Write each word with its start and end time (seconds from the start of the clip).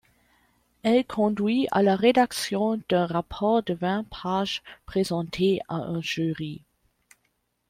Elle 0.81 1.05
conduit 1.05 1.67
à 1.69 1.83
la 1.83 1.95
rédaction 1.95 2.81
d’un 2.89 3.05
rapport 3.05 3.61
de 3.61 3.75
vingt 3.75 4.03
pages 4.09 4.63
présenté 4.87 5.59
à 5.67 5.75
un 5.75 6.01
jury. 6.01 6.63